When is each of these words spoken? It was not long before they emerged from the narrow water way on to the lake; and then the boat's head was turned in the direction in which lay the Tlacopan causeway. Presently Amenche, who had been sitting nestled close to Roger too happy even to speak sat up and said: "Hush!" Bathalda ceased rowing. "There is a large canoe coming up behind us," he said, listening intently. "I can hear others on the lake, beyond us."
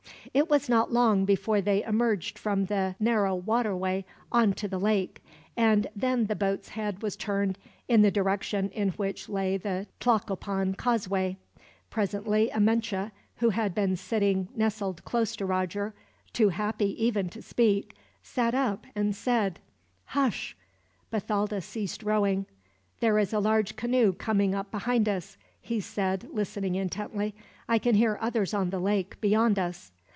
It 0.33 0.49
was 0.49 0.69
not 0.69 0.93
long 0.93 1.25
before 1.25 1.59
they 1.59 1.83
emerged 1.83 2.39
from 2.39 2.65
the 2.67 2.95
narrow 3.01 3.35
water 3.35 3.75
way 3.75 4.05
on 4.31 4.53
to 4.53 4.67
the 4.69 4.79
lake; 4.79 5.21
and 5.57 5.87
then 5.93 6.27
the 6.27 6.37
boat's 6.37 6.69
head 6.69 7.01
was 7.03 7.17
turned 7.17 7.57
in 7.89 8.01
the 8.01 8.11
direction 8.11 8.69
in 8.69 8.91
which 8.91 9.27
lay 9.27 9.57
the 9.57 9.87
Tlacopan 9.99 10.75
causeway. 10.77 11.35
Presently 11.89 12.49
Amenche, 12.49 13.11
who 13.37 13.49
had 13.49 13.75
been 13.75 13.97
sitting 13.97 14.47
nestled 14.55 15.03
close 15.03 15.35
to 15.35 15.45
Roger 15.45 15.93
too 16.31 16.47
happy 16.47 17.03
even 17.03 17.27
to 17.27 17.41
speak 17.41 17.93
sat 18.23 18.55
up 18.55 18.85
and 18.95 19.13
said: 19.13 19.59
"Hush!" 20.05 20.55
Bathalda 21.11 21.59
ceased 21.61 22.03
rowing. 22.03 22.45
"There 23.01 23.19
is 23.19 23.33
a 23.33 23.39
large 23.41 23.75
canoe 23.75 24.13
coming 24.13 24.55
up 24.55 24.71
behind 24.71 25.09
us," 25.09 25.35
he 25.59 25.81
said, 25.81 26.29
listening 26.31 26.75
intently. 26.75 27.35
"I 27.67 27.77
can 27.77 27.95
hear 27.95 28.17
others 28.21 28.53
on 28.53 28.69
the 28.69 28.79
lake, 28.79 29.19
beyond 29.19 29.59
us." 29.59 29.91